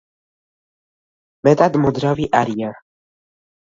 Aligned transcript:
მეტად 1.49 1.79
მოძრავი 1.87 2.29
არიან. 2.43 2.79